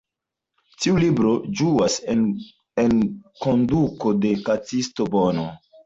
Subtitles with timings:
[0.85, 1.99] Tiu libro ĝuas
[2.87, 5.51] enkondukon de kantisto Bono.